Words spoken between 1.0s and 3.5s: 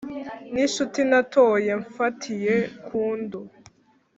natoye mfatiye kundu